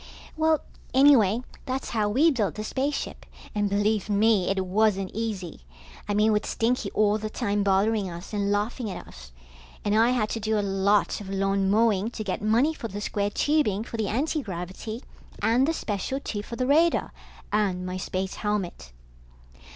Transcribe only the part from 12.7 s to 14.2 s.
for the square tubing for the